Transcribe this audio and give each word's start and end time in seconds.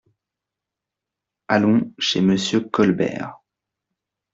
Allons 1.47 1.93
chez 1.99 2.21
Monsieur 2.21 2.61
Colbert. 2.61 3.39